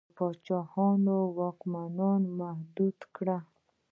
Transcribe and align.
د 0.07 0.11
پاچاهانو 0.17 1.15
واکونه 1.37 1.81
یې 2.21 2.31
محدود 2.39 2.97
کړل. 3.15 3.43